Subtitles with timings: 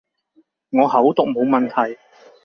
[0.71, 1.99] 我口讀冇問題